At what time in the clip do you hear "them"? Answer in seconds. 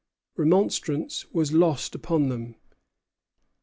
2.29-2.55